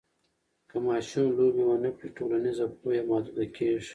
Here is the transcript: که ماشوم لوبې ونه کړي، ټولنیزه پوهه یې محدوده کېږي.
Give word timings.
که 0.69 0.77
ماشوم 0.85 1.27
لوبې 1.37 1.63
ونه 1.65 1.89
کړي، 1.97 2.07
ټولنیزه 2.17 2.65
پوهه 2.79 2.95
یې 2.97 3.03
محدوده 3.09 3.45
کېږي. 3.55 3.89